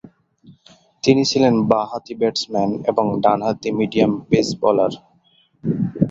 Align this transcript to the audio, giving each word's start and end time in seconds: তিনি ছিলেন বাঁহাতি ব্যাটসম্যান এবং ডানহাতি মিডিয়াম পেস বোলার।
তিনি 1.03 1.21
ছিলেন 1.31 1.55
বাঁহাতি 1.71 2.13
ব্যাটসম্যান 2.19 2.69
এবং 2.91 3.05
ডানহাতি 3.23 3.69
মিডিয়াম 3.79 4.11
পেস 4.29 4.47
বোলার। 4.61 4.93